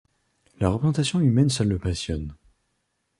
La 0.59 0.69
représentation 0.69 1.19
humaine 1.19 1.49
seule 1.51 1.67
le 1.67 1.77
passionne. 1.77 2.35